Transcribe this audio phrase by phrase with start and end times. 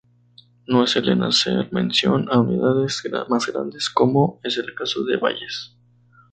[0.65, 5.75] No suelen hacer mención a unidades más grandes, como es el caso de valles.